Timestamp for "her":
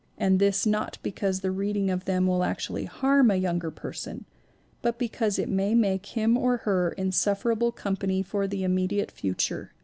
6.65-6.89